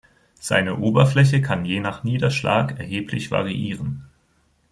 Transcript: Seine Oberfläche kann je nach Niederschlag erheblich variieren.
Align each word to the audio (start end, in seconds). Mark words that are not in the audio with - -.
Seine 0.39 0.77
Oberfläche 0.79 1.43
kann 1.43 1.63
je 1.63 1.79
nach 1.79 2.03
Niederschlag 2.03 2.79
erheblich 2.79 3.29
variieren. 3.29 4.09